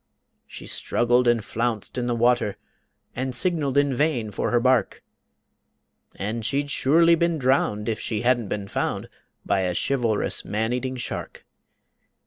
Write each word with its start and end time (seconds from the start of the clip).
She 0.47 0.65
struggled 0.65 1.27
and 1.27 1.45
flounced 1.45 1.95
in 1.95 2.05
the 2.05 2.15
water 2.15 2.57
And 3.15 3.35
signaled 3.35 3.77
in 3.77 3.93
vain 3.93 4.31
for 4.31 4.49
her 4.49 4.59
bark, 4.59 5.03
And 6.15 6.43
she'd 6.43 6.71
surely 6.71 7.13
been 7.13 7.37
drowned 7.37 7.87
if 7.87 7.99
she 7.99 8.21
hadn't 8.21 8.47
been 8.47 8.67
found 8.67 9.09
By 9.45 9.59
a 9.59 9.75
chivalrous 9.75 10.43
man 10.43 10.73
eating 10.73 10.95
shark. 10.95 11.45